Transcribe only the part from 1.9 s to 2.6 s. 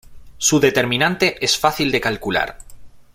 de calcular.